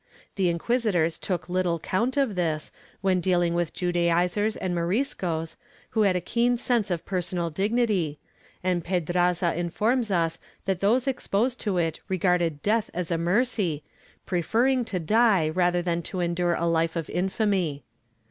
[0.33, 5.57] The inquisitors took little count of this, when dealing with Judaizers and Moriscos,
[5.91, 8.17] who had a keen sense of personal dignity,
[8.63, 13.83] and Pedraza informs us that those exposed to it regarded death as a mercy,
[14.25, 17.83] preferring to die rather than to endure a life of infamy.'